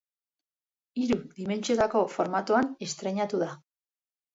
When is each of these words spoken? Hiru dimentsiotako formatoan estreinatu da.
Hiru 1.01 1.19
dimentsiotako 1.41 2.03
formatoan 2.17 2.75
estreinatu 2.91 3.49
da. 3.49 3.57